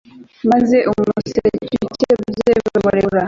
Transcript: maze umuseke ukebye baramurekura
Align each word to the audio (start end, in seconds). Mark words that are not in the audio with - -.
maze 0.49 0.77
umuseke 0.89 1.49
ukebye 1.93 2.51
baramurekura 2.83 3.19